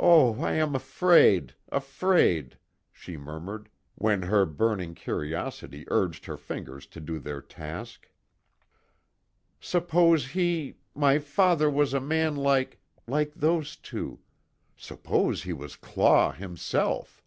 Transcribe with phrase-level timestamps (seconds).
[0.00, 2.58] "Oh, I am afraid afraid,"
[2.90, 8.10] she murmured, when her burning curiosity urged her fingers to do their task.
[9.60, 14.18] "Suppose he my father was a man like like those two
[14.76, 17.22] suppose he was Claw, himself!"